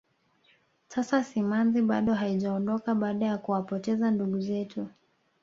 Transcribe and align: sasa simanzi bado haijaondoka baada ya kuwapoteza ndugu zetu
sasa 0.87 1.23
simanzi 1.23 1.81
bado 1.81 2.13
haijaondoka 2.13 2.95
baada 2.95 3.25
ya 3.25 3.37
kuwapoteza 3.37 4.11
ndugu 4.11 4.39
zetu 4.39 4.87